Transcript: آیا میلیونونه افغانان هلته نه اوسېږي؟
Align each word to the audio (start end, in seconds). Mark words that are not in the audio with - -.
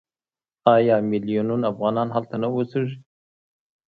آیا 0.75 0.95
میلیونونه 1.11 1.65
افغانان 1.71 2.07
هلته 2.15 2.35
نه 2.41 2.47
اوسېږي؟ 2.53 2.97